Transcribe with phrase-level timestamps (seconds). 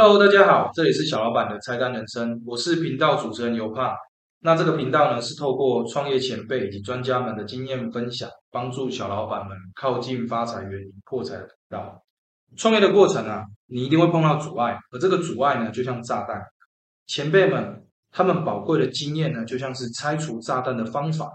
[0.00, 3.92] Hello，大家好，这里是小老板的菜单人生，我是频道主持人尤胖。
[4.38, 12.00] 那这个频道呢，是透过创业前辈以及专家们的经验分享，帮助小老板们靠近发财源破财的频道。
[12.56, 16.40] 创业的过程啊，你一定会碰到阻碍，而这个阻碍呢，就像炸弹。
[17.08, 21.28] 前辈们他们宝贵的经验呢，就像是拆除炸弹的方法，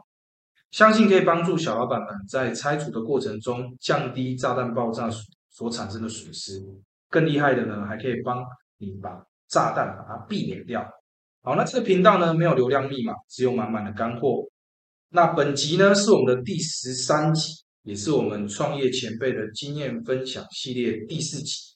[0.72, 5.10] 相信可以帮助小老板们在拆除的过程中降低炸弹爆炸
[5.50, 6.64] 所产生的损失。
[7.14, 8.44] 更厉害的呢，还可以帮
[8.80, 10.84] 你把炸弹把它避免掉。
[11.44, 14.44] 好，那这个频道呢没有流量密码，只有满满的干货。
[15.10, 21.76] 那本集呢是我们的第十三集，也是我们创业前辈的经验分享系列第四集。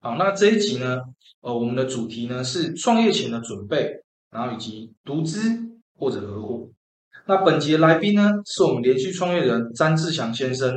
[0.00, 0.98] 好，那这一集呢，
[1.40, 3.94] 呃，我们的主题呢是创业前的准备，
[4.30, 5.38] 然后以及独资
[5.96, 6.68] 或者合伙。
[7.24, 10.70] 那本集的来宾呢是我们连续创业人詹志祥先生，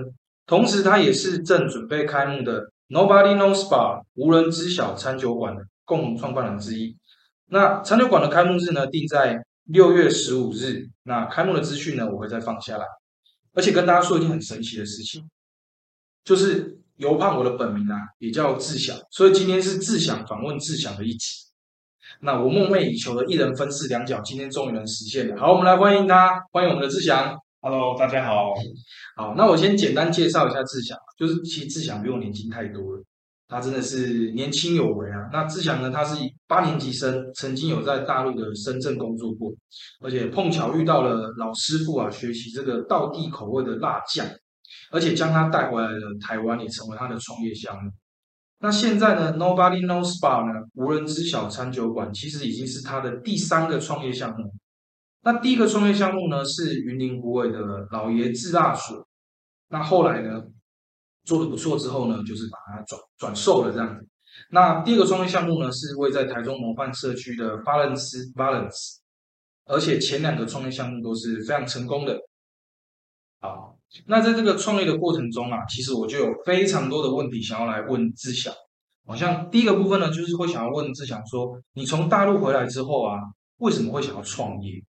[0.46, 2.72] 同时他也是正准备开幕的。
[2.88, 6.96] Nobody knows bar 无人知晓餐酒馆的共同创办人之一。
[7.48, 10.88] 那餐酒馆的开幕日呢，定在六月十五日。
[11.04, 12.86] 那开幕的资讯呢，我会再放下来。
[13.54, 15.28] 而且跟大家说一件很神奇的事情，
[16.24, 21.28] 就是尤胖我的本名啊，也叫志祥，所以今天是志祥访问志祥的一集。
[22.22, 25.38] 那我梦寐以求的一人分饰两角，今天终于能实现了。
[25.40, 27.36] 好，我们来欢迎他，欢迎我们的志祥。
[27.66, 28.54] Hello，大家好。
[29.16, 33.04] 好，那我先简单介绍一下志祥，就是其实志祥比我年轻太多了，
[33.48, 35.18] 他真的是年轻有为啊。
[35.34, 39.52] 那志祥呢，他是八年级生，曾经有在大陆的深圳工作过，
[40.00, 44.28] 而且碰巧遇到了老师傅啊，学习这个道地口味的辣酱，
[44.92, 47.90] 而且将他带回来了台湾，也成为他的创业项目。
[48.60, 54.54] 那现在呢，Nobody knows bar 呢，无人知晓餐酒馆，其实已经是他的第三个创业项目。
[55.26, 59.08] 那第一个创业项目呢，是云林湖尾的老爷制辣所。
[59.70, 60.44] 那后来呢，
[61.24, 64.08] 做的不错之后呢，就是把它转转售了这样子。
[64.52, 68.98] 那第二个创业项目呢，是位在台中模范社区的 Balance Balance，
[69.66, 72.20] 而且前两个创业项目都是非常成功的。
[73.42, 78.54] 好，那在这个创业的过程中啊，其实我就有非常多的问题想要来问志祥。
[79.08, 83.20] 好像第一个部分呢，就是会想要问志祥说，你从大陆回来之后啊，
[83.58, 84.84] 为什么会想要创业？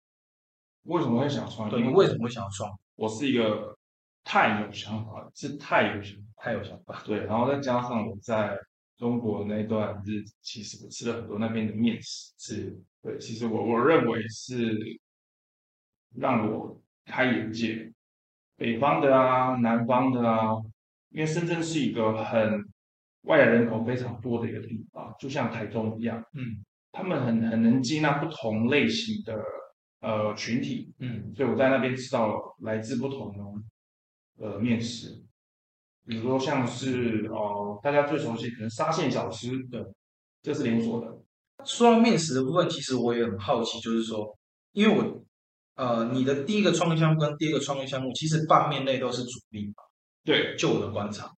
[0.86, 1.84] 为什么会想创业？
[1.84, 2.70] 你为什么会想要创？
[2.94, 3.76] 我是一个
[4.24, 7.02] 太有想法了，是太有想，太有想法。
[7.04, 8.56] 对，然后再加上我在
[8.96, 14.78] 中国那段日子，其实我吃了很多那边的面食，是对，其实我我认为是
[16.16, 17.92] 让我开眼界。
[18.56, 20.54] 北方的啊，南方的啊，
[21.10, 22.64] 因为深圳是一个很
[23.22, 29.36] 外来人口非常多的一个地方，就像台中一样，嗯，他们很很能接纳不同类型的。
[30.00, 35.24] 呃，群体，嗯，所以我在那边吃到来自不同的呃面食，
[36.04, 39.82] 比如说像是哦，大家最熟悉可能沙县小吃对，
[40.42, 41.18] 这是连锁的。
[41.64, 44.38] 说到面食的部分，其实我也很好奇，就是说，
[44.72, 45.24] 因为我
[45.74, 49.82] 呃，你的第一个创业项目跟第二个创业项目，其实拌面类都是主力嘛。
[50.24, 51.32] 对，就我的观察，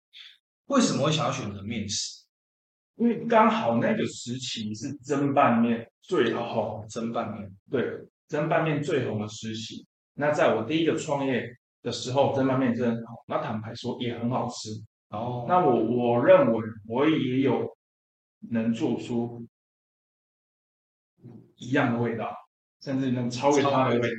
[0.65, 2.25] 为什么会想要选择面食？
[2.95, 7.85] 因为刚好那个时期是蒸拌面最好，蒸拌面，对。
[8.27, 11.47] 蒸拌面最红的时期，那在我第一个创业
[11.81, 13.13] 的时候，蒸拌面真的很好。
[13.27, 14.69] 那坦白说也很好吃。
[15.09, 17.65] 哦，那我我认为我也有
[18.51, 19.45] 能做出
[21.55, 22.31] 一样的味道，
[22.81, 24.15] 甚至能超越它的味道。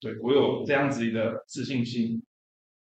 [0.00, 2.22] 对我有这样子的自信心。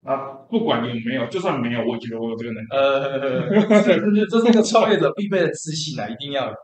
[0.04, 0.16] 啊，
[0.50, 2.68] 不管有没有，就算没有，我觉得我有这个能力。
[2.72, 3.50] 呃，
[3.84, 6.56] 这是这是一个创业者必备的自信啊，一定要有。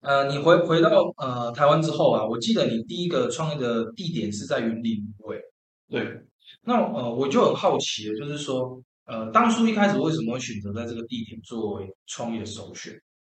[0.00, 5.40] 呃，你回回到呃台湾之后啊，我记得你第一个创业的地点是在云林，对
[5.88, 6.20] 对。
[6.62, 12.92] 那呃，我就很好奇就是说，呃，当初一开始为什么会选择在这个地点作为创业首选？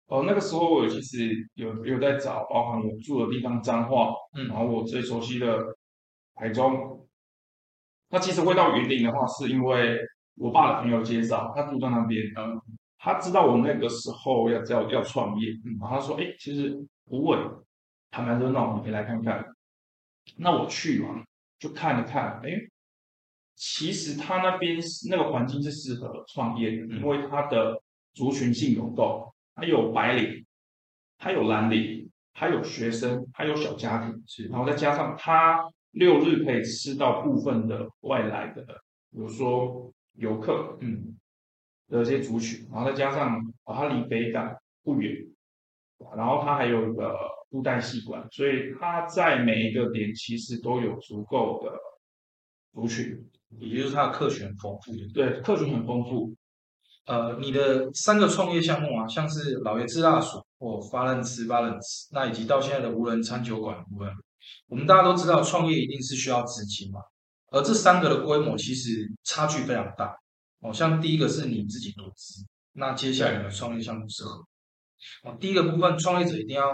[0.08, 5.58] 哦，那个时候我其实有有在找，包含我住的地方彰化，嗯，然后我最熟悉的
[6.36, 7.08] 台中。
[8.10, 10.00] 那其实会到云林的话，是因为
[10.36, 12.62] 我爸的朋友介绍，他住在那边，嗯。
[13.00, 17.40] 他知道我那个时候要要要创业，然后他说：“哎，其实不稳，
[18.12, 19.46] 还蛮热闹，你可以来看看。”
[20.36, 21.24] 那我去嘛，
[21.60, 22.50] 就看了看，哎，
[23.56, 24.78] 其实他那边
[25.10, 27.82] 那个环境是适合创业的，因为他的
[28.14, 30.46] 族群性有够，他有白领，
[31.18, 38.64] 他有蓝领，他有学生，他有小家庭，是，然后再加上他六日可以吃到部分的外来的，
[39.12, 41.16] 比如说游客，嗯。
[41.90, 45.16] 的这些族群，然后再加上哦，它离北港不远，
[46.16, 47.16] 然后它还有一个
[47.50, 51.72] 布袋戏馆，所以它在每一个点其实都有足够的
[52.74, 53.18] 族群，
[53.60, 54.92] 也就是它的客群很丰富。
[55.14, 56.36] 对，客群很丰富。
[57.06, 64.14] 呃，你的三个创业项目啊，像是老爷制辣薯或发嫩吃发嫩吃，那以及到现在的无人餐酒馆无人，
[64.68, 67.00] 我们大家都知道，创业一定是需要资金嘛。
[67.50, 70.14] 而这三个的规模其实差距非常大。
[70.60, 74.44] 哦，像第一个是你自己投资，那接下来的创业项目是何？
[75.24, 76.66] 哦，第一个部分，创业者一定要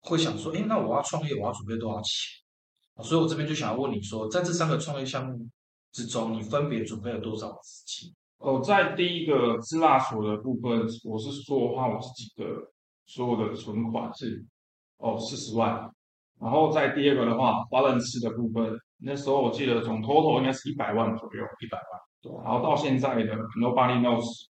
[0.00, 2.42] 会想说，哎，那我要创业，我要准备多少钱？
[3.04, 5.48] 所以我这边就想要问你说，在这三个创业项目
[5.92, 8.12] 之中，你分别准备了多少资金？
[8.38, 12.44] 哦，在第一个支辣所的部分，我是说的话，我自己的
[13.06, 14.44] 所有的存款是
[14.96, 15.88] 哦四十万。
[16.40, 22.00] 然后在第二个的话，华伦斯的部分，那时候我记得总 total 应该是一百万左右，一百万。
[22.20, 24.46] 对，然后到现在的 Nobody Knows，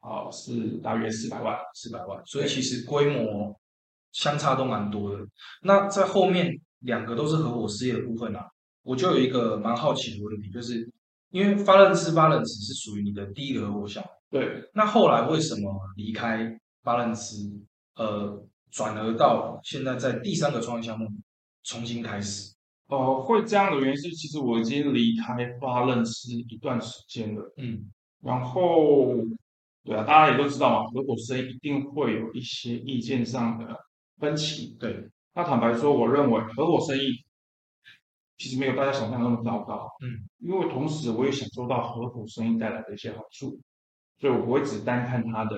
[0.00, 2.22] 啊是大约四百万，四百万。
[2.26, 3.58] 所以其实规模
[4.12, 5.26] 相差都蛮多的。
[5.62, 8.46] 那在后面两个都是合伙事业的部分啊，
[8.82, 10.88] 我就有一个蛮好奇的问题，就是
[11.30, 14.70] 因为巴伦斯巴伦斯是属于你的第一个合伙项目，对。
[14.74, 17.50] 那后来为什么离开巴伦斯，
[17.96, 18.40] 呃，
[18.70, 21.08] 转而到现在在第三个创业项目？
[21.64, 22.54] 重新开始，
[22.88, 27.90] 呃，会这样的原因是，其实我已经离开发认识一段时间了，嗯，
[28.22, 29.14] 然后，
[29.84, 33.76] 对啊，大家也都知道嘛，合伙生意一定会有一些意见上的
[34.18, 35.08] 分歧，对。
[35.34, 37.24] 那坦白说，我认为合伙生意
[38.38, 43.60] 其实没有大家想象那么糟糕，嗯，因为同时我也享受到合伙生意带来的一些好处，
[44.18, 45.56] 所以我不会只单看它的。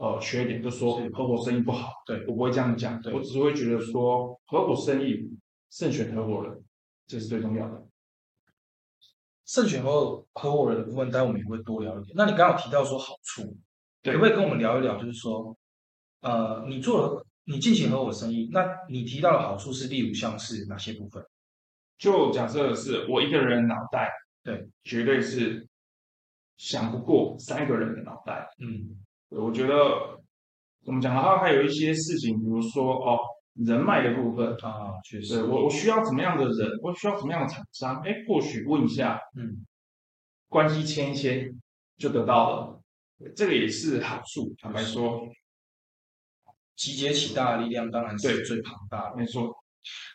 [0.00, 5.28] 呃，缺点就说合伙生意不好，对我不会这样讲，我只是会觉得说合伙生意
[5.70, 6.64] 慎选合伙人，
[7.06, 7.86] 这是最重要的。
[9.46, 12.14] 慎选合合伙人的部分，待会我们也会多聊一点。
[12.16, 13.42] 那你刚刚提到说好处，
[14.02, 14.96] 可不可以跟我们聊一聊？
[14.96, 15.56] 就是说，
[16.20, 21.24] 呃，你做了你进行合伙生意，那你提到的好处是，例如像是哪些部分？
[21.98, 24.10] 就假设是我一个人脑袋，
[24.44, 25.66] 对，绝对是
[26.56, 28.96] 想不过三个人的脑袋，嗯。
[29.30, 30.18] 我觉得
[30.86, 33.18] 怎么讲的话，还有一些事情，比如说哦，
[33.58, 39.66] 人脉的部分啊，确实，我我需要怎么样的人，我需要什么样的厂商，哎，或许问一下，嗯，
[40.48, 41.50] 关系牵一牵
[41.96, 42.80] 就得到了，
[43.36, 44.54] 这个也是好处。
[44.60, 45.20] 坦白说，
[46.76, 49.16] 集结起大的力量，当然是最庞大的。
[49.16, 49.54] 没错。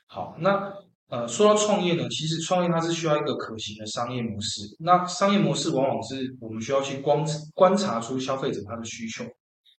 [0.07, 0.73] 好，那。
[1.09, 4.61] 呃，说到创业呢，其实创业它是需要一个可行的商业模式。
[4.79, 7.23] 那商业模式往往是我们需要去观
[7.53, 9.23] 观察出消费者他的需求，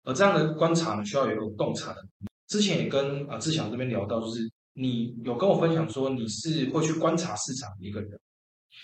[0.05, 2.01] 而这样的观察呢，需要有一个洞察的。
[2.47, 8.21] 之前也跟啊志祥这边聊到，就是你有跟我分享说你是会去观察市场的一个人。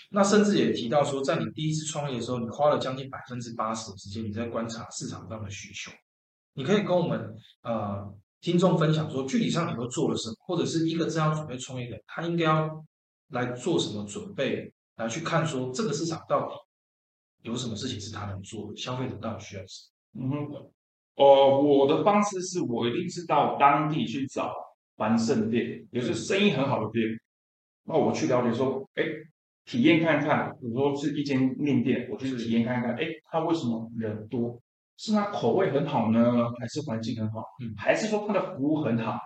[0.09, 5.91] 那甚至也提到说，在你第一次创业的时候，你花了将近百分之八十的时间你在观察市场上的需求。
[6.53, 8.13] 你可以跟我们呃。
[8.41, 12.83] 听众分享说，具体上你都做了什么，或者是一个正要准备创业的，他应该要
[13.27, 16.55] 来做什么准备，来去看说这个市场到底
[17.43, 20.73] 有什么事情是他能做的，消费者到底需要什么？
[21.15, 24.53] 哦，我的方式是我一定是到当地去找
[24.97, 27.05] 繁盛店，也是生意很好的店，
[27.83, 29.03] 那我去了解说，哎，
[29.65, 34.59] 体验看看，比如说是一间面店，我去体验看看，哎，它为什么人多？
[34.97, 37.43] 是它口味很好呢，还是环境很好？
[37.61, 39.19] 嗯，还是说它的服务很好？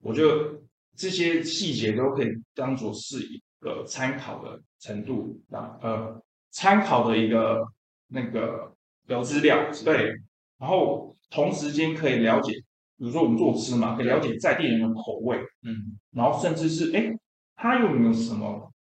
[0.00, 0.60] 我觉得
[0.96, 7.66] 这些细节都可以当做是一个参考的程度啊，呃，参考的一个
[8.06, 8.72] 那个
[9.08, 9.70] 有资料。
[9.84, 10.14] 对，
[10.58, 12.52] 然后同时间可以了解，
[12.96, 17.10] 比如说我们做吃嘛，可以了解在地人的口味，嗯，然后甚至是哎，
[17.56, 18.72] 它有没有什么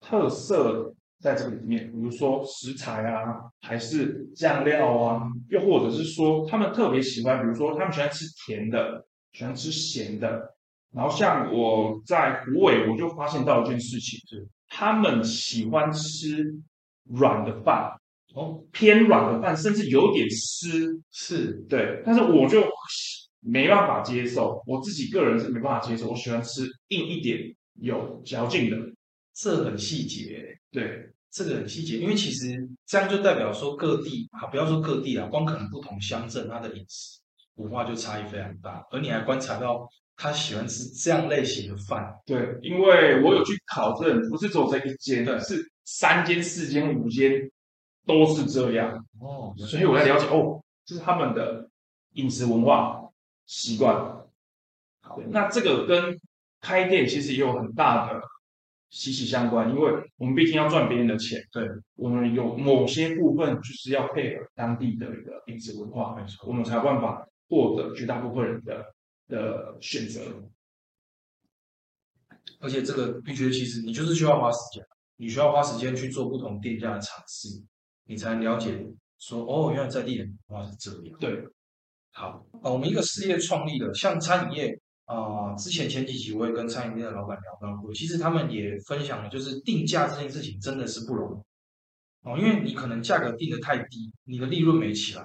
[0.00, 0.92] 特色？
[1.18, 9.02] 在这个里面，比如说食材啊，还是酱料啊，又或者是说他们特别喜欢，比如说他们喜欢吃甜的，
[9.32, 10.54] 喜欢吃咸的。
[10.92, 16.54] 然后像我在湖尾，我就发现到一件事情，是他们喜欢吃
[17.04, 17.90] 软的饭，
[18.36, 22.02] 哦，偏软的饭，甚至有点湿，是对。
[22.04, 22.62] 但是我就
[23.40, 27.40] 没办法接受，我自己个人是没办法接受，我喜欢吃硬一点、
[27.80, 28.76] 有嚼劲的。
[29.32, 32.54] 这很细节，对，这个很细节，因为其实
[32.86, 37.18] 这样就代表说各地啊，不要说各地啊，光可能不同乡镇，它的饮食
[37.54, 38.84] 文化就差异非常大。
[38.90, 47.32] 而你还观察到他喜欢吃这样类型的饭，对，因为我有去考证，不是只有这一间，是三间、四间、五间
[48.06, 51.68] 都是这样哦，所以我在了解哦，这是他们的
[52.12, 53.10] 饮食文化
[53.44, 53.94] 习惯。
[55.02, 56.18] 好，那这个跟
[56.60, 58.22] 开店其实也有很大的。
[58.88, 68.94] 息息相关，因为我们毕竟要赚别人的钱，对我们有某些部分就是要配合当地的一个饮食文化，没错，我们才有办法获得绝大部分人的
[69.26, 70.20] 的选择。
[72.60, 74.82] 而且这个必须，其实你就是需要花时间，
[75.16, 77.48] 你需要花时间去做不同店家的尝试，
[78.06, 78.86] 你才能了解
[79.18, 81.18] 说哦，原来在地人文化是这样。
[81.20, 81.42] 对，
[82.12, 95.24] 好，呃，我们一个事业创立的，像餐饮业啊，之前前几集我也跟餐饮店的老板聊到过，其实他们也分享了，就是定价这件事情真的是不容易哦，因为你可能价格定的太低，你的利润没起来；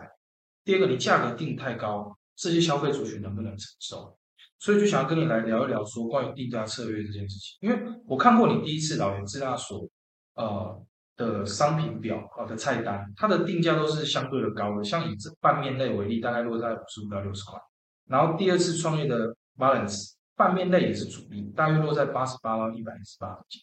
[0.64, 4.18] 第二个，你价格定太高，这些消费族群能不能承受？
[4.60, 7.58] 所以就想要跟你来聊一聊，说关于定价策略这件事情。
[7.62, 9.90] 因为我看过你第一次老袁自大所
[10.36, 10.80] 呃
[11.22, 14.84] 的商品表啊的菜单，它的定价都是相对的高的。
[14.84, 17.60] 像以这拌面类为例，大概落在五十五到六十块。
[18.08, 23.62] 然后第二次创业的 Balance 拌面类也是主力，大约落在八十八到一百一十八附近。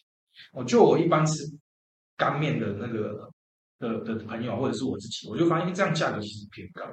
[0.53, 1.43] 我就我一般吃
[2.15, 3.29] 干面的那个
[3.79, 6.83] 的的朋友，或者是我自己，我就发现这样价格其实偏高。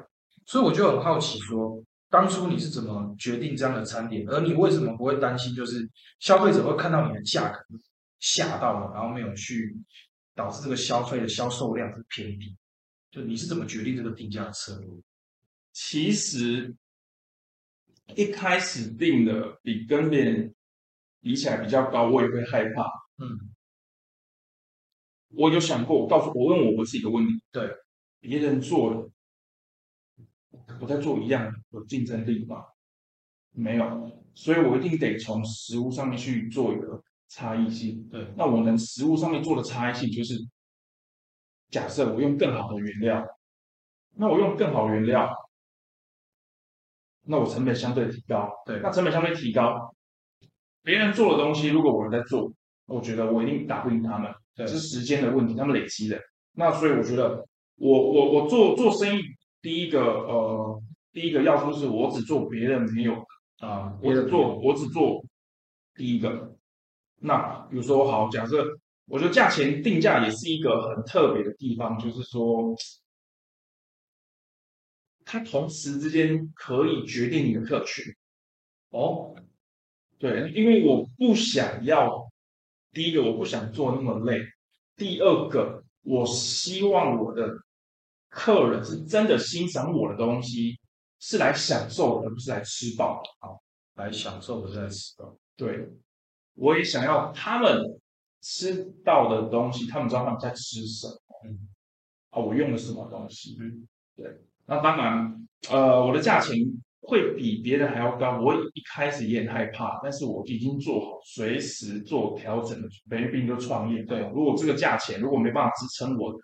[0.45, 1.81] 所以我就很好奇说。
[2.09, 4.25] 当初你是怎么决定这样的餐点？
[4.29, 5.87] 而你为什么不会担心，就是
[6.21, 7.59] 消费者会看到你的价格
[8.21, 9.77] 吓到了，然后没有去
[10.37, 12.57] 导致这个消费的销售量是偏低？
[13.11, 14.89] 就你是怎么决定这个定价的策略？
[15.73, 16.77] 其实
[18.15, 20.55] 一开始定的比跟别人
[21.21, 22.83] 比起来比较高，我也会害怕。
[23.17, 23.51] 嗯，
[25.29, 27.75] 我有想过，我告诉我问我我自己的问题：对，
[28.21, 29.11] 别人做了。
[30.81, 32.65] 我在做一样有竞争力吗？
[33.53, 38.09] 没有，所以我一定得从食物上面去做一个差异性。
[38.11, 40.35] 对，那我能食物上面做的差异性就是，
[41.71, 43.27] 假设我用更好的原料，
[44.15, 45.29] 那我用更好原料，
[47.23, 48.51] 那我成本相对提高。
[48.65, 49.95] 对，那成本相对提高，
[50.83, 52.53] 别人做的东西，如果我在做，
[52.87, 54.33] 我觉得我一定打不赢他们。
[54.55, 56.21] 对，是时间的问题，他们累积的。
[56.53, 59.23] 那所以我觉得，我我我做做生意。
[59.61, 63.15] 第一个呃，第一个要素是我只做别人没有
[63.59, 65.25] 啊，我只做我只做
[65.95, 66.56] 第一个。
[67.19, 68.65] 那比如说好，假设
[69.07, 72.75] 我觉得价钱定价也是一个很特别的地方，就是说
[75.25, 78.05] 它同时之间可以决定你的客群。
[78.91, 79.35] 哦，
[80.19, 82.31] 对，因为我不想要
[82.93, 84.41] 第一个，我不想做那么累；
[84.97, 87.57] 第二个，我希望我的。
[88.29, 90.79] 客人是真的欣赏我的东西，
[91.21, 93.31] 是来享受，而不是来吃饱的。
[93.41, 93.63] 好，
[93.95, 95.35] 来享受，不是来吃饱。
[95.57, 95.89] 对，
[96.57, 97.81] 我也想要他们
[98.43, 101.15] 吃到的东西，他们知道他们在吃什么。
[101.45, 101.69] 嗯，
[102.31, 103.57] 啊，我用的什么东西？
[103.61, 103.87] 嗯，
[104.17, 104.27] 对。
[104.67, 106.57] 那当然，呃，我的价钱
[107.03, 108.41] 会比别人还要高。
[108.41, 113.31] 我一开始也很害怕，但是我已经做好随时做调整的准备。
[113.31, 114.21] 毕竟就创业，对。
[114.35, 116.35] 如果这个价钱如果没办法支撑我。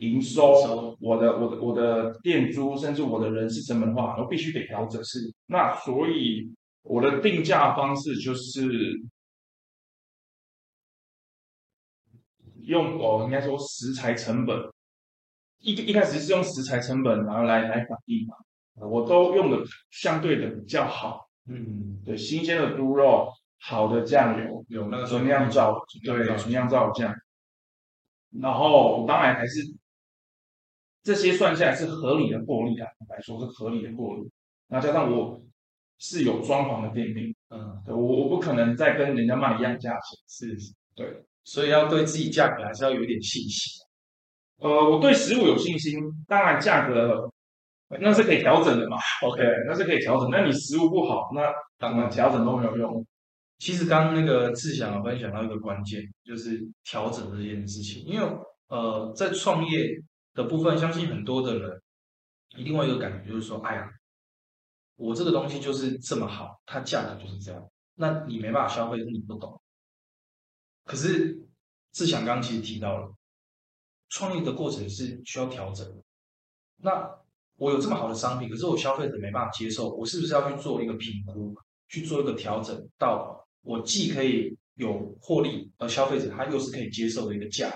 [0.00, 5.04] 营收，我的我的我的店租，甚至我的人事成本的话，我必须得调整。
[5.04, 8.62] 是，那所以我的定价方式就是
[12.62, 14.58] 用哦，应该说食材成本，
[15.58, 18.36] 一一开始是用食材成本，然后来来反映嘛。
[18.86, 19.58] 我都用的
[19.90, 27.14] 相对的比较好，嗯，对，新鲜的猪肉，好的酱油，有那个纯酿造，对，纯酿造酱，
[28.40, 29.60] 然后当然还是。
[31.02, 34.30] 这些算下来是合理的获利啊，来说是合理的获利。
[34.66, 35.42] 那加上我
[35.96, 43.72] 是有装潢的店面，嗯，对我我不可能再跟人家卖一样价钱，是，对，所以要对自己价格还是要有一点信心。
[44.58, 47.30] 呃，我对食物有信心，当然价格
[48.00, 48.96] 那是可以调整的嘛。
[49.22, 50.30] OK，那是可以调整。
[50.30, 51.42] 那你食物不好，那
[51.78, 53.06] 当然调整都没有用。
[53.58, 58.26] 其实刚刚那个志祥分享到一个关键，就是调整这件事情，因为
[58.68, 60.02] 呃，在创业。
[60.32, 61.82] 的部分，相信很多的人
[62.56, 63.90] 一定会有感觉，就是说，哎呀，
[64.94, 69.59] 我这个东西就是这么好，它价格就是这样，那你没办法消费，是你不懂。
[70.90, 71.38] 可是
[71.92, 73.14] 志强刚其实提到了，
[74.08, 76.02] 创业的过程是需要调整的。
[76.78, 77.08] 那
[77.54, 81.54] 我有这么好的商品，可是我消费者没办法接受，我是不是要去做一个评估，
[81.86, 87.72] 去做一个调整，到我既可以有获利，而消费者他又是可以接受的一个价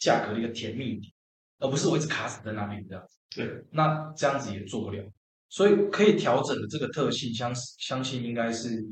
[0.00, 1.12] 价格的一个甜蜜点。
[1.60, 5.08] 而不是我一直卡死在那边这样子，对，那这样子也做不了，
[5.50, 8.84] 所以可以调整的这个特性，相相信应该是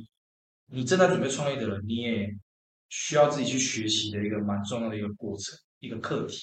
[0.66, 2.30] 你正在准备创业的人，你也
[2.96, 6.38] 需要自己去学习的一个蛮重要的一个过程，一个课题。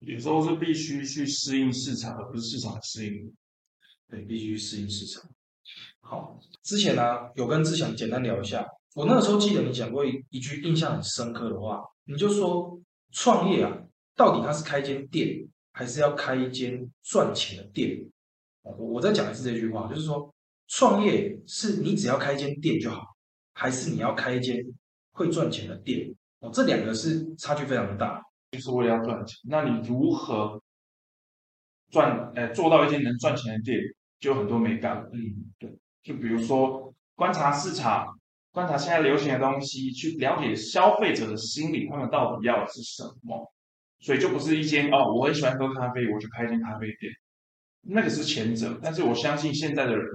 [0.00, 3.32] 有时候是必须去适应市场，而不是市场适应。
[4.08, 5.22] 对，必须去适应市场。
[6.00, 7.02] 好，之前呢
[7.36, 12.76] 有跟志强简单聊一下，我那个时候记得你讲过一一句印象很深刻的话，你就说
[13.12, 13.78] 创业啊，
[14.16, 15.46] 到底它是开间店。
[15.76, 18.08] 还是要开一间赚钱的店。
[18.62, 20.32] 我我再讲一次这句话，就是说，
[20.68, 23.02] 创业是你只要开一间店就好，
[23.54, 24.56] 还是你要开一间
[25.14, 26.14] 会赚钱的店？
[26.40, 28.20] 哦，这两个是差距非常的大。
[28.50, 30.62] 就是为了要赚钱，那你如何
[31.90, 33.80] 赚，呃，做到一间能赚钱的店，
[34.20, 35.04] 就有很多美感。
[35.12, 35.18] 嗯，
[35.58, 35.68] 对，
[36.04, 38.06] 就比如说观察市场，
[38.52, 43.52] 观察现在流行的东西，去了解消费者的心理，他们到底要的是什么。
[43.98, 47.12] 所以就不是一间哦，我很喜欢喝咖啡，我就开一间咖啡店，
[47.80, 48.78] 那个是前者。
[48.80, 50.06] 但是我相信现在的人，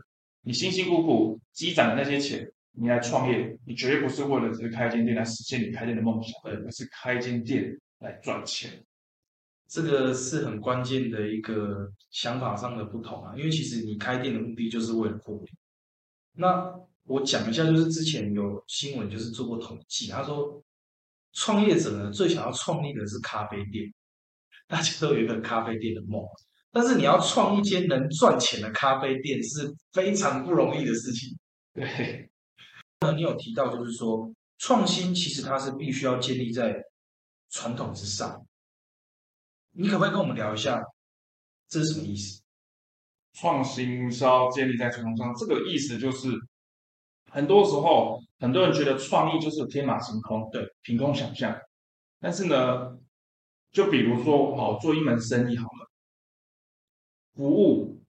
[0.43, 8.83] 你辛辛苦苦积攒的那些钱，你来创业，你绝对不是为了只是开一间店来实现你开店的梦想，而是开一间店来赚钱。
[9.67, 15.51] 这个是很关键的一个想法上的不同啊，因为其实你开店的目的就是为了获利。
[16.33, 16.73] 那
[17.03, 20.63] 我讲一下，就是之前有新闻就是做过统计，他说。
[21.31, 23.93] 创业者呢，最想要创立的是咖啡店，
[24.67, 26.19] 大家都有一个咖啡店的梦。
[26.71, 31.37] 但是你要创一间能赚钱的咖啡店是非常不容易的事情。
[31.71, 32.27] 对，
[32.99, 36.83] 那你有提到就是说，创新其实它是必须要建立在
[37.49, 38.45] 传统之上。
[39.71, 40.81] 你可不可以跟我们聊一下，
[41.67, 42.41] 这是什么意思？
[43.33, 46.29] 创新是要建立在传统上，这个意思就是。
[47.31, 51.55] 很多时候，很多人觉得创意就是天马行空，对，凭空想象。
[52.19, 52.97] 但是呢，
[53.71, 55.91] 就比如说，哦，做一门生意好了，
[57.35, 58.01] 服务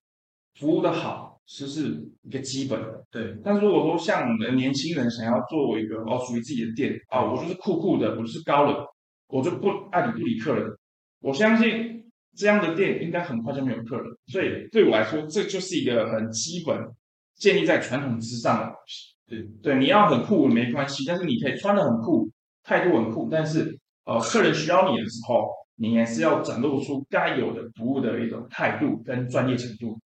[0.55, 3.37] 服务的好，其实是一个基本的，对。
[3.43, 8.87] 但是如果说像我们年轻人想要做一个哦属于自己的店啊，我就是酷酷的，我就是高冷，
[9.27, 10.71] 我就不爱理不理客人。
[11.21, 12.05] 我相信
[12.37, 14.07] 这样的店应该很快就没有客人。
[14.29, 16.79] 所以对我来说，这就是一个很基本。
[17.37, 22.31] 建立在传统之上的东西，对对，你要很酷没关系，但是你可以穿的很酷，
[22.63, 29.99] 态度很酷，但是呃，客人需要你的时候，你还是要展露出该有的服务的一种态度跟专业程度。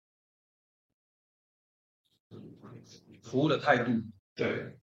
[3.35, 3.91] 服务的态度，
[4.37, 4.79] 对，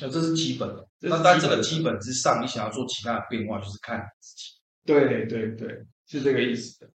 [0.00, 0.88] 那这是基本的。
[1.00, 4.52] 那在这个基本之上，你想要做其他的变化，就是看你自己。
[4.84, 6.88] 对对对，是这个意思的。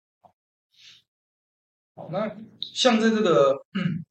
[1.93, 3.53] 好，那像在这个。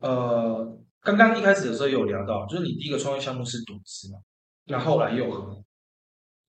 [0.00, 4.18] 呃，刚刚一开始的时候有聊到，就是你第一个创业项目是独资嘛，
[4.64, 5.64] 那后来又合伙，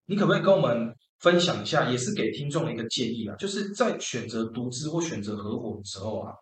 [0.08, 3.36] 你可不可以跟我们分享一下，也是给听众的一个建议啊？
[3.38, 6.34] 就是在选择独资或选择合伙的时候啊，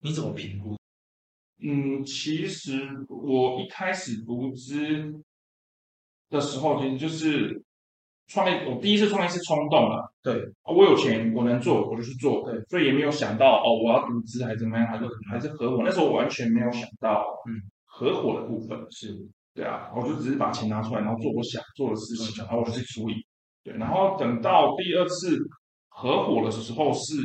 [0.00, 0.79] 你怎么评估？
[1.62, 5.12] 嗯，其实我一开始独资
[6.28, 7.62] 的时候，其实就是。
[8.32, 10.08] 创业，我第一次创业是冲动了。
[10.22, 12.48] 对，我有钱，我能做，我就去做。
[12.48, 15.82] 对，所以也没有想到哦，我要独资还是怎么样，还是还是合伙。
[15.84, 19.18] 那时候我完全没有想到，嗯，合伙的部分是，
[19.52, 23.14] 对啊，我就只是把钱拿出来，然后做我想做的事情，然后我就去处理。
[23.64, 25.36] 对，然后等到第二次
[25.88, 27.16] 合伙的时候，是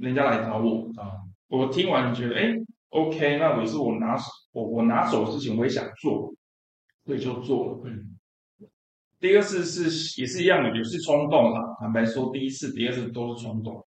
[0.00, 1.14] 人家来找我啊，
[1.46, 2.52] 我听完觉得哎
[2.90, 6.34] ，OK，那我是我拿手，我我拿手的事情我也想做，
[7.04, 7.80] 所以就做了。
[7.84, 8.18] 嗯。
[9.20, 11.60] 第二次是也是一样的，也是冲动啦。
[11.80, 13.84] 坦白说，第一次、第二次都是冲动。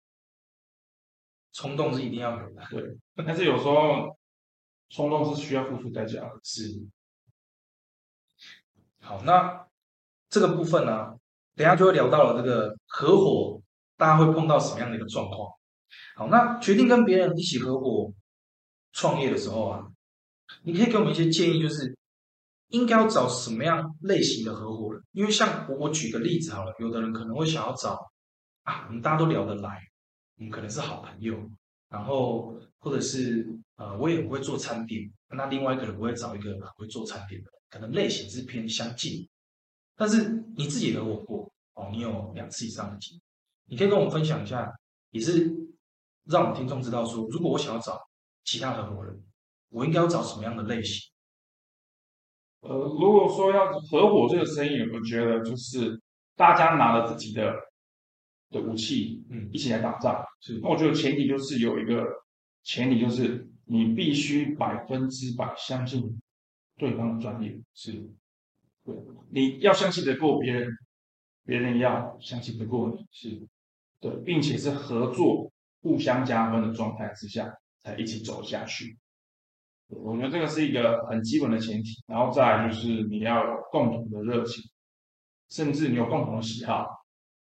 [1.51, 2.97] 冲动是一定要有的，对。
[3.25, 4.15] 但是有时候
[4.89, 6.39] 冲动是需要付出代价的。
[6.43, 6.63] 是。
[8.99, 9.65] 好，那
[10.29, 11.17] 这个部分呢，
[11.55, 13.62] 等下就会聊到了这个合伙，
[13.97, 15.49] 大家会碰到什么样的一个状况？
[16.15, 18.13] 好，那决定跟别人一起合伙
[18.95, 19.88] 创业的时候啊，
[20.63, 21.95] 你可以给我们一些建议，就是。
[22.69, 25.01] 应该要找什么样类型的合伙人？
[25.12, 27.95] 因为像我，我举个例子好了，有的人可能会想要找
[28.63, 29.79] 啊，我们大家都聊得来，
[30.38, 31.38] 我们可能是好朋友，
[31.89, 39.25] 然后或者是呃，我也不会做餐点，那另外一个人我会找一个会做餐点的，可能类型是偏相近，
[39.95, 43.21] 但是你自己合伙过哦，你有两次以上的经验，
[43.67, 44.67] 你可以跟我们分享一下，
[45.12, 45.55] 也是
[46.25, 48.01] 让我们听众知道说，如果我想要找
[48.45, 49.21] 其他合伙人，
[49.69, 51.12] 我应该要找什么样的类型？
[52.62, 56.01] 呃，如果说要合伙这个生意，我觉得就是
[56.36, 57.53] 大家拿了自己的
[58.49, 60.23] 的武器，嗯，一起来打仗。
[60.39, 62.05] 是，那我觉得前提就是有一个
[62.63, 66.21] 前提，就是你必须百分之百相信
[66.77, 67.60] 对方的专业。
[67.73, 67.91] 是，
[68.84, 68.95] 对，
[69.31, 70.69] 你要相信得过别人，
[71.43, 73.05] 别人要相信得过你。
[73.12, 73.47] 是，
[73.99, 77.55] 对，并且是合作、互相加分的状态之下，
[77.86, 78.98] 才一起走下去。
[79.88, 84.63] 我觉得这个是一个很基本的前提，然后再就是你要有共同的热情，
[85.50, 86.88] 甚至你有共同的喜好，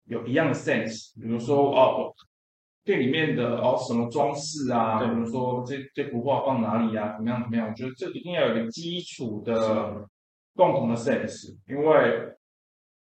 [0.06, 1.20] 有一样的 sense。
[1.20, 2.14] 比如说哦，
[2.84, 7.68] 店里面的哦什么装饰啊，比如说这这幅画放哪里呀，怎么样怎么样？
[7.70, 10.08] 我觉得这一定要有一个基础的
[10.56, 12.32] 共同的 sense，因为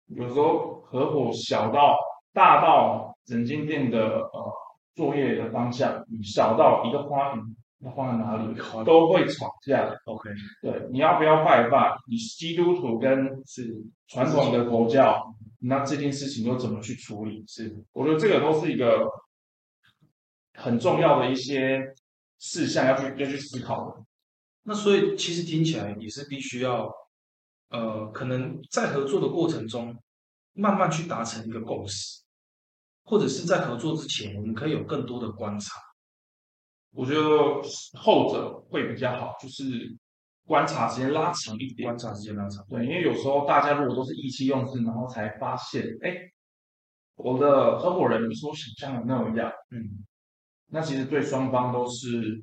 [0.06, 1.98] 有时候合伙小到
[2.32, 4.54] 大到整间店的呃
[4.97, 7.55] 作业的方向，你找到一个花瓶。
[7.81, 9.95] 要放在哪里都会吵架。
[10.05, 10.31] OK，
[10.63, 11.95] 对，你要不要拜拜？
[12.10, 13.71] 你基督徒跟是
[14.07, 17.45] 传统的佛教，那这件事情又怎么去处理？
[17.45, 19.07] 是，我觉得这个都是一个
[20.55, 21.93] 很重要的一些
[22.39, 24.03] 事项要去要去思考的。
[24.63, 26.91] 那所以其实听起来也是必须要，
[27.69, 29.95] 呃，可能在合作的过程中，
[30.53, 32.23] 慢慢去达成一个共识，
[33.08, 35.80] 或者是在合作之前，我们可以有更多的观察。
[36.91, 37.22] 我觉得
[37.98, 39.63] 后者会比较好，就是
[40.46, 41.88] 观察时间拉长一点。
[41.88, 46.17] 观察时间拉长，对，因为有时候大家如果都是意气用事，然后才发现，哎，
[47.15, 50.04] 我的合伙人不是我想象的那样，嗯，
[50.67, 52.41] 那其实对双方都是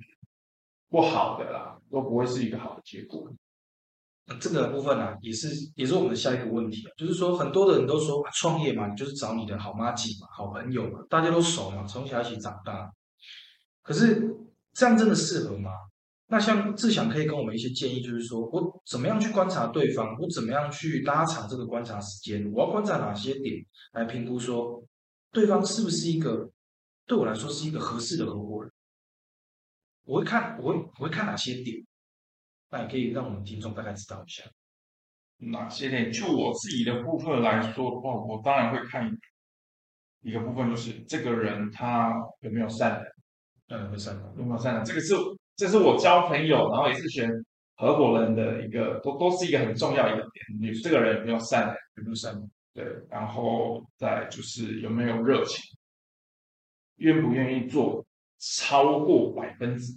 [0.89, 3.31] 不好的啦，都不会是一个好的结果。
[4.41, 12.91] 这个部分呢，也是也是我们的下一个问题啊，就是说很多的人都说创业嘛，你就是找你的好妈姐嘛，好朋友嘛，大家都熟嘛，从小一起长大。
[13.83, 14.35] 可是
[14.73, 15.71] 这样真的适合吗？
[16.29, 23.55] 那像志祥可以跟我们一些建议，就是说我怎么样去观察对方，我怎么样去拉长这个观察时间，我要观察哪些点
[23.93, 24.83] 来评估说
[25.33, 26.51] 对方是不是一个
[27.07, 28.73] 对我来说是一个合适的合伙人？
[30.07, 31.77] 我会看，我会我会看哪些点？
[32.71, 34.43] 那也可以让我们听众大概知道一下
[35.39, 36.11] 哪些点。
[36.11, 39.11] 就我自己的部分来说的话，我当然会看
[40.23, 43.05] 一个部分，就是这个人他有没有善良。
[43.69, 44.85] 嗯，有善良，有没有善良？
[44.85, 45.15] 这个是，
[45.57, 47.31] 这是我交朋友，然后也是选
[47.77, 50.61] 合伙人的一个，都都是一个很重要一个点。
[50.61, 51.77] 你这个人有没有善良？
[51.97, 52.51] 有没有善良？
[52.75, 55.63] 对，然后再就是有没有热情，
[56.97, 58.05] 愿不愿意做
[58.39, 59.93] 超过百分之，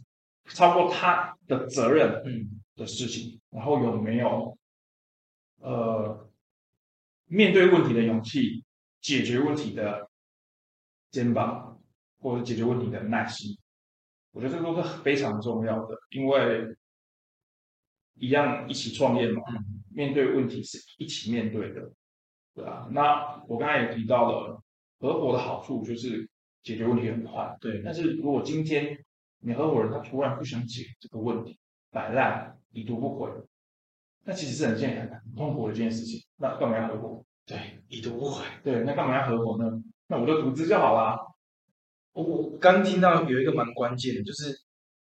[0.47, 4.57] 超过他的责任，嗯的事情，然后有没有
[5.59, 6.29] 呃
[7.25, 8.63] 面对问题的勇气，
[9.01, 10.09] 解决问题的
[11.11, 11.65] 肩膀。
[12.19, 13.55] 或者解决问题的耐心，
[14.31, 16.75] 我觉得这都是非常重要的，因为
[18.15, 19.43] 一样一起创业嘛，
[19.93, 21.91] 面对问题是一起面对的，
[22.55, 22.89] 对啊。
[22.91, 24.63] 那我刚才也提到了
[24.99, 26.27] 合伙的好处，就是
[26.63, 27.83] 解决问题很快，对。
[27.85, 29.05] 但是如果今天
[29.47, 31.57] 你合伙人他突然不想解这个问题，
[31.89, 33.31] 摆烂已读不回，
[34.25, 36.19] 那其实是很艰难、很痛苦的一件事情。
[36.35, 37.23] 那干嘛要合伙？
[37.45, 38.43] 对，已读不回。
[38.61, 39.71] 对，那干嘛要合伙呢？
[40.07, 41.17] 那我就独资就好啦。
[42.11, 44.53] 我我刚听到有一个蛮关键的，就是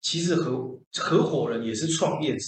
[0.02, 2.44] 其实合合伙人也是创业者。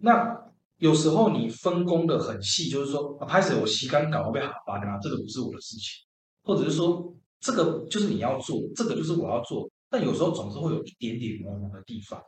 [0.00, 0.32] 那
[0.76, 6.06] 有时候你分工的很细，就是说啊，开始我洗干搞被哈巴啊，这个不是我的事情，
[6.44, 9.68] 或者是说这个就是你要做，这个就是我要做。
[9.88, 12.22] 但有时候总是会有一点点模糊的地方，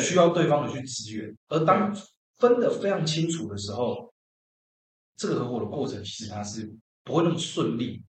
[0.00, 1.36] 需要对方的去支援。
[1.48, 1.94] 而当
[2.36, 4.12] 分的非常清楚的时候，
[5.16, 8.02] 这个合伙的过程其实它是不会那么顺利。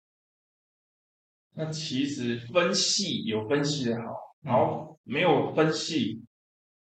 [1.54, 6.22] 那其实分析有分析的好，然后没有分析，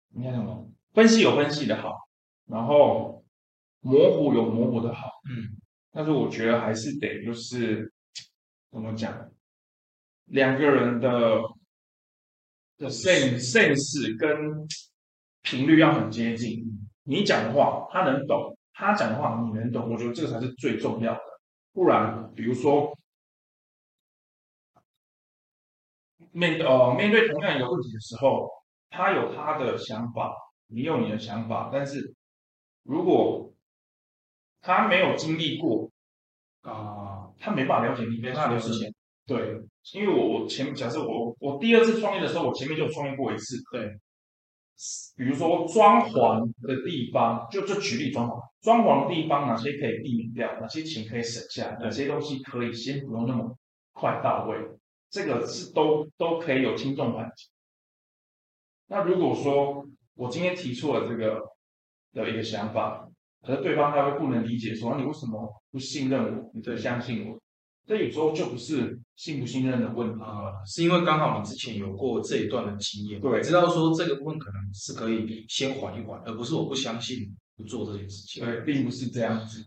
[0.10, 0.70] 你看什么？
[0.94, 1.96] 分析有分析的好，
[2.48, 3.24] 然后
[3.80, 5.58] 模糊有模糊的好，嗯。
[5.92, 7.92] 但是我觉得还是得就是
[8.72, 9.32] 怎么讲，
[10.26, 11.42] 两个人的
[12.78, 14.68] 的 sense sense 跟
[15.42, 16.64] 频率要很接近。
[17.04, 21.22] 你讲的话他能懂，他讲的话你能懂，我觉得这个才是最重要的。
[21.74, 22.98] 不然，比如说。
[26.32, 28.48] 面呃面对同样一个问题的时候，
[28.92, 30.36] 他有他的想法，
[30.68, 32.14] 你有你的想法，但是
[32.84, 33.52] 如果
[34.62, 35.90] 他没有经历过
[36.62, 38.94] 啊，他没办法了解你边上的事情。
[39.26, 39.60] 对，
[39.94, 43.56] 因为我我前假设我我第二次创业的时候，我前面就创业过一次。
[43.72, 43.90] 对，
[45.16, 53.58] 比如说装潢的地方，就就举例装潢，装潢的地方哪些可以避免掉，哪些钱可以省下，哪些东西可以先不用那么
[53.94, 54.58] 快到位。
[55.10, 57.48] 这个是都都可以有轻重缓急。
[58.88, 61.42] 那如果说我今天提出了这个
[62.14, 63.08] 的一个想法，
[63.42, 67.40] 可是对方他会不能理解，说你为什么不信任我，你不相信我？
[67.86, 77.18] 这有时候就不是信不信任的问题啊，是因为刚好你之前有过这一段的经验，对，知道说这个部分可能是可以先缓一缓，而不是我不相信
[77.58, 78.46] 不做这件事情。
[78.46, 79.66] 对，并不是这样子。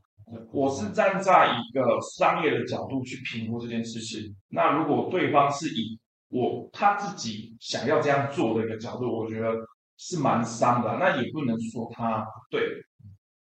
[0.53, 1.83] 我是站在一个
[2.17, 4.33] 商业的角度去评估这件事情。
[4.51, 9.53] 那如果对方是以我他自己想要这样做的一个角度，我觉得
[9.97, 10.97] 是蛮伤的。
[11.01, 12.61] 那也不能说他对，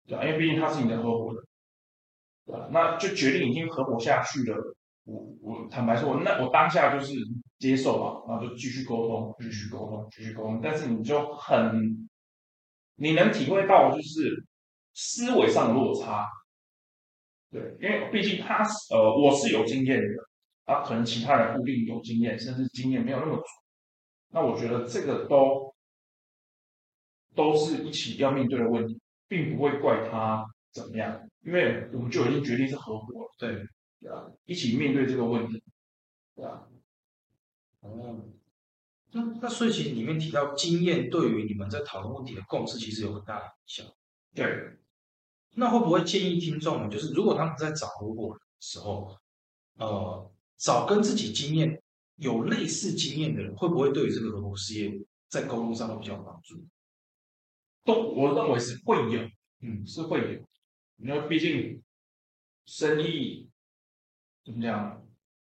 [0.06, 1.44] 对因为毕竟他是你的合伙人，
[2.46, 2.68] 对吧？
[2.72, 4.56] 那就决定已经合伙下去了。
[5.04, 7.14] 我我坦白说，我那我当下就是
[7.58, 10.60] 接受嘛，然后就继续沟通，继续沟通，继续沟通。
[10.62, 12.08] 但是你就很，
[12.96, 14.44] 你能体会到就是
[14.94, 16.26] 思维上的落差。
[17.50, 20.06] 对，因为毕竟他是呃，我是有经验的，
[20.72, 23.44] 啊，可能其他人不一定有经验，甚至经验没有那么足。
[24.30, 25.74] 那我觉得这个都
[27.34, 33.30] 都是一起要面对的问题，并不会怪他怎么样，因为我们就已经决定是合伙了。
[33.36, 33.62] 对，
[34.02, 35.62] 对啊，一起面对这个问题，
[36.34, 36.66] 对啊。
[37.80, 38.24] 哦，
[39.12, 43.86] 那那所以其实里面提到经验对于你们在讨论问题的共识，其实有很大的影响。
[44.34, 44.78] 对，
[45.54, 46.88] 那会不会建议听众呢？
[46.88, 49.16] 就是如果他们在找合伙人的时候，
[49.76, 51.82] 呃，找跟自己经验
[52.16, 54.90] 有类似经验的人，会不会对于这个合伙事业
[55.28, 56.64] 在沟通上会比较有帮助？
[57.84, 59.28] 都我认为是会有，
[59.60, 61.82] 嗯，是会有，因为毕竟
[62.64, 63.50] 生意
[64.44, 65.02] 怎么讲，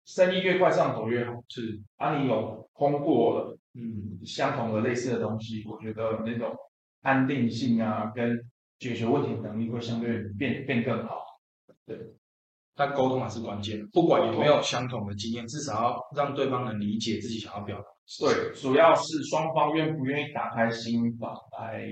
[0.04, 1.32] 生意越快上手越好。
[1.48, 6.54] 是啊，你有通过了，嗯，相同的类似的东西，我觉得那种
[7.02, 8.38] 安定性啊，跟
[8.78, 11.20] 解决问题能力会相对变变更好。
[11.86, 11.98] 对，
[12.74, 17.86] 但沟通还是关键，不管有没有相同的经验，至少要让对方能理解自己想要表达。
[18.18, 21.86] 对，主要是双方愿不愿意打开心房来。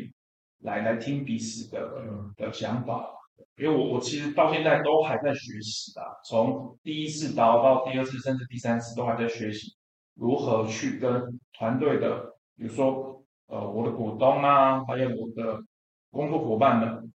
[0.63, 1.89] 来来听彼此的
[2.37, 3.09] 的想法，
[3.57, 9.75] 因为我我其实到现在都还在学习啊，从第一次到到第二次甚至第三次都还在学习
[10.15, 15.61] 如何去跟团队的，比如说呃我的股东啊，还有我的
[16.11, 17.13] 工作伙伴们，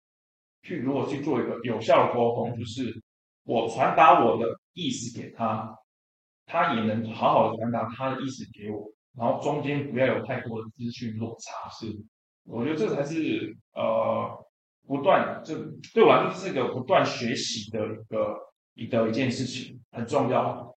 [0.63, 3.03] 去如何去做一个有效的沟通，就是
[3.45, 5.77] 我传达我的意思给他，
[6.47, 11.87] 他也能好好的传达他的意思给我，然后中间不要有太多的资讯落差，是。
[12.45, 14.45] 我觉得这才是呃
[14.91, 15.55] 不断，这
[15.95, 18.37] 对我来说是一个不断学习的一个
[18.75, 20.75] 一个一件事情，很重要，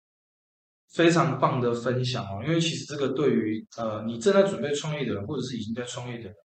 [0.89, 2.43] 非常棒的分享哦。
[2.45, 6.35] 因为其实这个对于呃你正在准备创业的人，或者是已经在创业的人，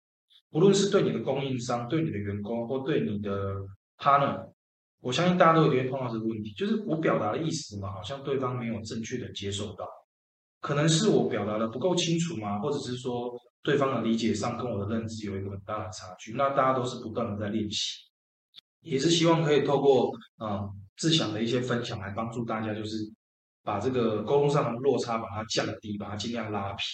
[0.53, 3.57] 无论是对你的供应商、对你的员工或对你的
[3.99, 4.49] partner，
[5.01, 9.85] 我相信大家都有会碰到这个问题，就是我表达的意思嘛，好像对方没有正确的接受到，
[10.61, 13.37] 可能是我表达的不够清楚嘛，或者是说。
[13.67, 18.05] 对方的理解上跟我的认知有一个很大的差距，那大家都是不断的在练习，
[18.83, 23.13] 也是希望可以透过嗯志祥的一些分享来帮助大家，就是
[23.65, 26.85] 把这个沟通上的落差把它降低，把它尽量拉平。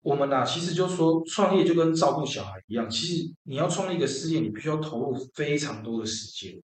[0.00, 6.60] 我们呐，其实就说创业就跟照顾小孩一样，其实你要创立一个事业，你必须要投入非常多的时间。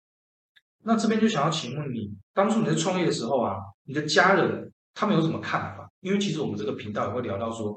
[0.83, 5.89] 那这边就想要请问你，当初你在创业的时候啊，你的家人他们有什么看法？
[6.01, 7.75] 因为其实我们这个频道也会聊到说。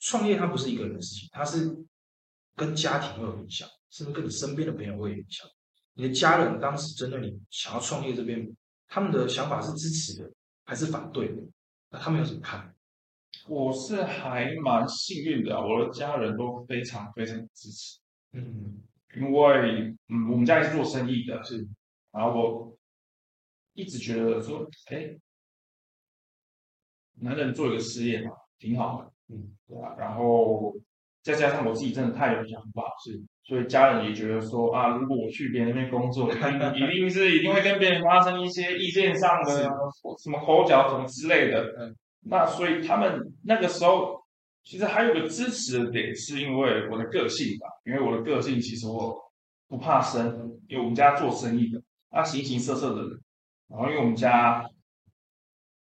[0.00, 1.76] 创业它不是一个人的事情，它是
[2.56, 5.48] 跟家庭会有影响，甚至跟你身边的朋友会有影响。
[5.94, 8.50] 你的家人当时针对你想要创业这边，
[8.88, 10.32] 他们的想法是支持的
[10.64, 11.42] 还是反对的？
[11.90, 12.74] 那他们有什么看？
[13.46, 17.98] 我是还蛮幸运的，我的家人都非常非常支持。
[18.32, 18.82] 嗯，
[19.16, 21.66] 因为嗯，我们家也是做生意的，是，
[22.12, 22.78] 然后我
[23.74, 25.16] 一直觉得说，哎，
[27.14, 29.12] 男人做一个事业嘛，挺好的。
[29.30, 30.74] 嗯，对啊，然后
[31.22, 39.68] 再加上我自己真的太有想法，是，所以家人也觉得说啊，如果我去别人那边工作，一定是一定会跟别人发生一些意见上的
[40.18, 41.62] 什么口角什么之类的。
[41.78, 44.20] 嗯，那所以他们那个时候
[44.64, 49.16] 其实还有个支持的点，是因为我的个性吧，因为我的个性其实我
[49.68, 53.20] 不怕生，因为我们家做生意的，啊形形色色的人，
[53.68, 54.64] 然后因为我们家。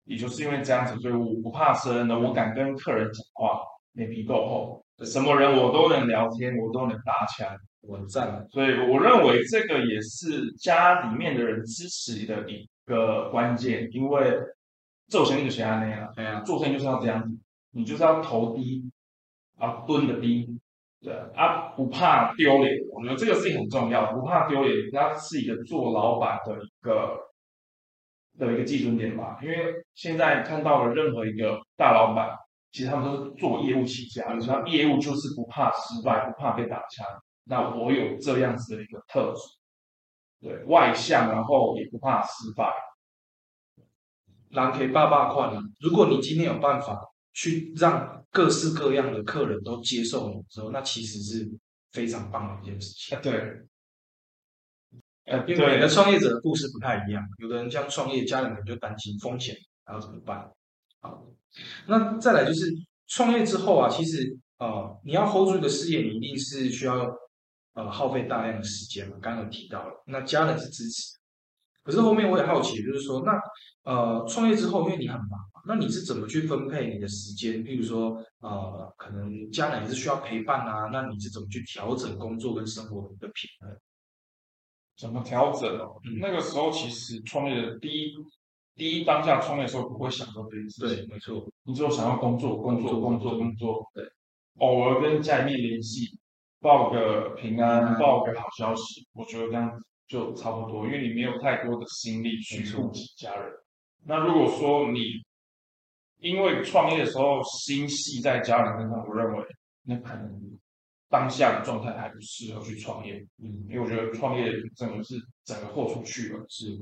[0.08, 3.60] 也就是因为这样子，所以我不怕生的，我敢跟客人讲话，
[3.92, 8.48] 脸皮够厚，什么人我都能聊天，我都能搭腔，我赞。
[8.50, 14.40] 所以我认为这个也是家里面的人支持的一个关键，因为
[15.10, 17.38] 做生意就像那样，对啊，做生意就是要这样子，
[17.72, 18.90] 你就是要头低
[19.58, 20.48] 啊，蹲的低，
[21.02, 27.27] 对啊，不怕丢脸，我觉得这个是很重要，不怕丢脸，它是一个做老板的一个。
[28.38, 32.30] 的一个基准点吧，因为现在看到了任何一个大老板，
[32.72, 37.06] 其实他们都是做业务起家，那业务就是不怕失败，不怕被打枪。
[37.46, 42.72] 那我有这样子的一个特质，对外向，然后也不怕失败。
[44.50, 45.62] 狼可以爸爸快了。
[45.80, 47.02] 如果你今天有办法
[47.34, 51.50] 去让各式各样的客人都接受你之后，那其实是
[51.92, 53.20] 非常棒的一件事情。
[53.22, 53.67] 对。
[55.28, 60.50] 呃，因为每个创业者的故事不太一样，有的人这样创业，家人可能就担心风险，然后怎么办？
[61.02, 61.26] 好，
[61.88, 62.74] 那再来就是
[63.08, 67.14] 创业之后啊，其实呃，你要 hold 住一个事业，你一定是需要
[67.74, 69.18] 呃耗费大量的时间嘛。
[69.22, 71.18] 刚刚有提到了，那家人是支持，
[71.84, 73.34] 可是后面我也好奇，就是说，那
[73.84, 77.64] 呃，创业之后，因为你很忙，那你是怎么去分配你的时间？
[77.66, 83.78] 譬如说，呃，可能家人也是需要陪伴啊，那你是怎么去调整工作跟生活的一个平衡？
[84.98, 85.78] 怎么调整？
[85.80, 85.96] 哦？
[86.20, 88.14] 那个时候其实创业的第一
[88.76, 94.04] 第一当下创业的时候不会想到这件事情，对，没错，你只有想要工作，工作，工作，工作，对，
[94.58, 96.20] 偶尔跟家里面联系，
[96.60, 103.52] 报个平安，报个好消息，我觉得这样子就差不多，因为你没有太多的心力去顾及家人。
[104.06, 105.00] 那如果说你
[106.20, 109.46] 因为创业的时候心系在家人身上，我认为
[109.84, 110.58] 那可能
[111.10, 113.26] 当下的状态还不适合去创业。
[113.38, 116.78] 嗯，因为我觉得创业整个是整个豁出去了，是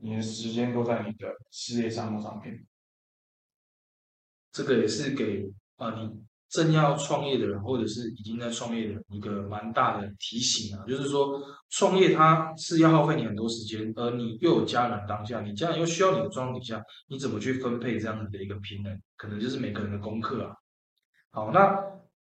[0.00, 2.66] 你的时间都在你的事业项目上面。
[4.52, 6.10] 这个也是给啊你
[6.48, 20.56] 正要创业的人，或者是已经在创业的人一个蛮大的提醒啊，就是说创业它是要耗费你很多时间，而你又有家人当下，你家人又需要你的状况底下，你怎么去分配这样子的一个平衡，可能就是每个人的功课啊。
[21.30, 21.80] 好，那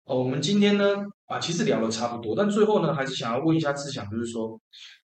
[0.06, 4.60] 哦，我们今天呢啊，其实聊的差不多，但最后呢，还是想要问一下志祥，就是说，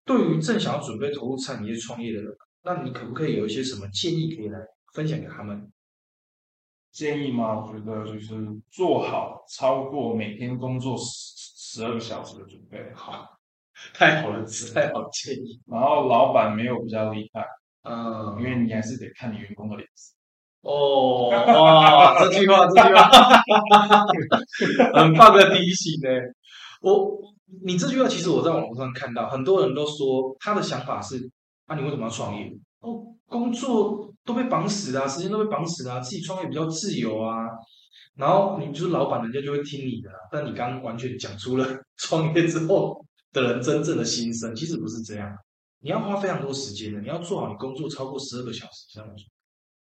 [0.05, 2.31] 对于正想要准备投入产业创业的人，
[2.63, 4.59] 那你可不可以有一些什么建议可以来
[4.93, 5.71] 分享给他们？
[6.91, 7.65] 建议吗？
[7.65, 8.35] 我觉得就是
[8.69, 12.93] 做好超过每天工作十十二个小时的准备。
[12.93, 13.39] 好，
[13.95, 15.59] 太好了，太好建议。
[15.65, 17.43] 然后老板没有比较厉害，
[17.89, 20.13] 嗯，因为你还是得看你员工的脸色。
[20.61, 23.09] 哦，哇，这句话，这句话，
[24.93, 26.09] 很棒的提醒呢。
[26.81, 27.17] 我，
[27.63, 31.17] 你这句话其实我在网络上看到，很多人都说他的想法是：
[31.65, 32.51] 啊，你为什么要创业？
[32.81, 37.37] 哦，工作都被绑死啊，时间都被绑死啊，自己创业比较自由啊。
[38.15, 40.09] 然后你就是老板，人家就会听你的。
[40.31, 41.65] 但你刚刚完全讲出了
[41.97, 45.27] 创业之后的人真正的心声，其实不是这样。
[45.79, 49.23] 你要花非常多时间的，你要做好你工作超过十二个小时这样子。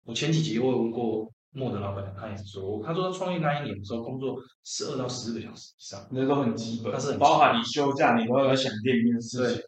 [0.06, 9.64] 我前几集我有问过莫德老板，他也是说，他说他创业那一年的时候，工作十二到十四个小时以上，那都很基本，但是包含你休假，你都要想店面的事情。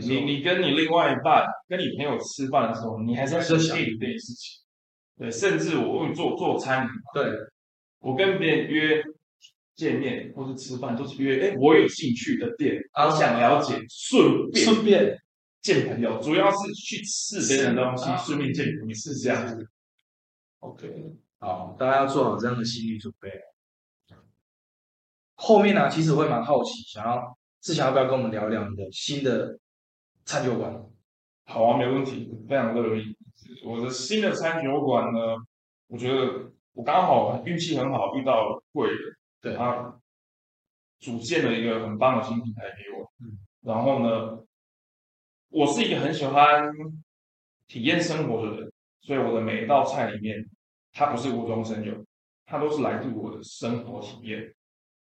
[0.00, 4.60] 你你跟你另外一半、跟你朋友吃饭的时候，你还是要想这件事情。
[5.16, 7.24] 对，甚至我问你做做餐饮，对，
[8.00, 9.00] 我跟别人约
[9.76, 15.16] 见面或是吃饭，都是约哎我有兴趣的店，我想了解，顺便顺便
[15.66, 19.68] 见朋友，主要是去试别人的东西，顺便见朋友是这样子。
[20.60, 23.28] OK，好，大家要做好这样的心理准备。
[25.34, 29.58] 后面呢，其实会蛮好奇，想要志强要不要跟我们聊聊你的新的？
[30.24, 30.74] 餐酒馆，
[31.44, 33.16] 好啊，没问题，非常乐意。
[33.64, 35.36] 我的新的餐酒馆呢，
[35.86, 40.00] 我觉得我刚好运气很好，遇到贵人，对他
[40.98, 43.12] 组建了一个很棒的新平台给我。
[43.20, 44.44] 嗯，然后呢，
[45.48, 46.70] 我是一个很喜欢
[47.66, 50.44] 体验生活的人，所以我的每一道菜里面，
[50.92, 52.04] 它不是无中生有，
[52.44, 54.54] 它都是来自我的生活体验。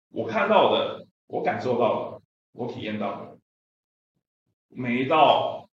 [0.09, 2.21] 我看到的，我感受到的，
[2.53, 3.37] 我体验到的。
[4.69, 5.69] 每一道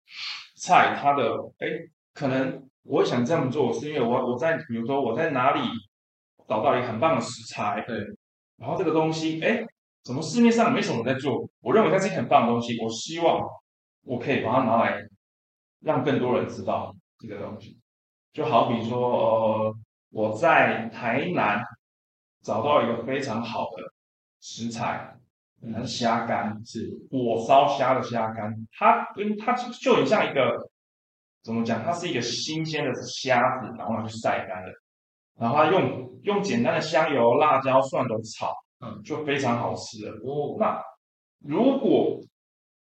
[0.57, 1.67] 菜，它的哎，
[2.15, 5.61] 可能我想这样做，是因为我我在比如说我在哪里
[6.49, 7.99] 找到一个很棒的食材，对，
[8.57, 9.67] 然后这个东西哎，
[10.03, 11.49] 怎么市面上没什么人在做？
[11.61, 13.47] 我认为它是一个很棒的东西，我希望
[14.07, 15.07] 我可以把它拿来
[15.81, 17.79] 让更多人知道这个东西。
[18.33, 19.77] 就好比说，呃，
[20.11, 21.63] 我在台南
[22.43, 23.83] 找到一个非常好的
[24.41, 25.13] 食材。
[25.73, 30.71] 它是虾干，是火烧虾的虾干，它跟它就很像一个
[31.43, 31.83] 怎么讲？
[31.83, 34.69] 它是一个新鲜的虾子，然后去晒干了，
[35.41, 40.13] 然后它用用简单的香油、辣椒、蒜头炒，嗯，就非常好吃了。
[40.23, 40.81] 哦，那
[41.41, 42.21] 如果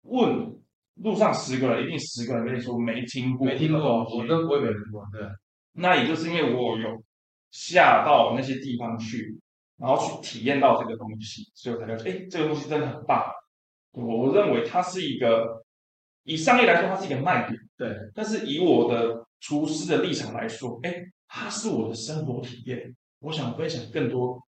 [0.02, 0.55] 问
[0.96, 5.04] 路上十个人，一定十个人跟你说没听过，没听过，我都不会没听过。
[5.12, 5.26] 对，
[5.72, 7.02] 那也就是因为我有
[7.50, 9.38] 下到那些地方去。
[9.78, 13.22] 然后去体验到这个东西，所以我才了解，哎，这个东西真的很棒。
[13.90, 15.62] 我认为它是一个，
[16.22, 17.60] 以商业来说，它是一个卖点。
[17.76, 20.94] 对，但是以我的厨师的立场来说，哎，
[21.28, 24.42] 它是我的生活体验，我想分享更多，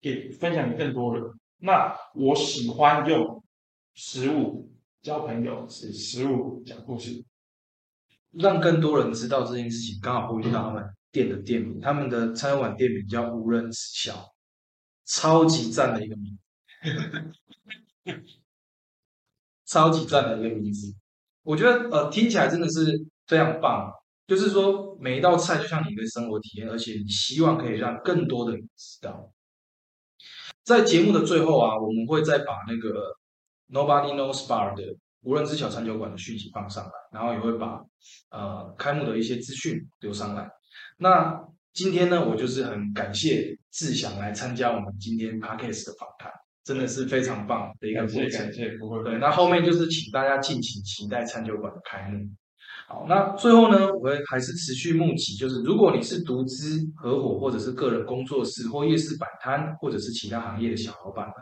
[0.00, 1.24] 给分享给更多人。
[1.58, 3.42] 那我喜欢用
[3.94, 4.70] 食物
[5.04, 7.22] 交朋友，是食物讲故事，
[8.30, 10.00] 让更多人知道这件事情。
[10.00, 14.32] 刚好呼应到他们店的店名，他们的餐馆店名叫无人知晓。
[15.04, 16.38] 超级赞的一个名
[18.06, 18.14] 字，
[19.66, 20.94] 超级赞的一个名字，
[21.42, 23.92] 我觉得呃听起来真的是非常棒。
[24.26, 29.30] 就是说每一道菜就像你的生活体验，而且你希望可以让更多的人知道。
[30.62, 33.14] 在节目的最后啊，我们会再把那个
[33.74, 37.80] Nobody Knows Bar 的无人知晓餐酒馆的讯息放上来，然后也会把
[38.30, 40.48] 呃开幕的一些资讯丢上来。
[40.96, 41.36] 那
[41.72, 46.30] 今天呢，我就是很感谢志祥来参加我们今天 podcast 的访谈，
[46.62, 48.30] 真的是非常棒的一个过程。
[48.30, 49.02] 感谢，不会。
[49.02, 52.24] 对，那后面就是请大家敬请期待餐酒馆的开幕。
[52.86, 61.34] 好，那最后呢，我会还是持续募集，就是如果你是独资、合伙或者是个人工作室或夜市摆摊，或者是其他行业的小老板们，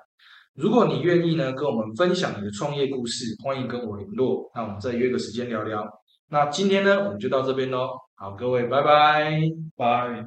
[0.55, 5.83] 如果你愿意呢，跟我们分享你的创业故事，欢迎跟我联络，那我们再约个时间聊聊。
[6.29, 7.99] 那今天呢，我们就到这边喽。
[8.17, 9.41] 好，各位，拜拜，
[9.77, 10.27] 拜。